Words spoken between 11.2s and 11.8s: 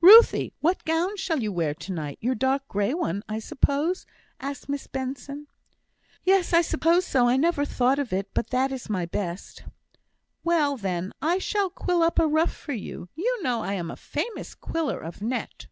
I shall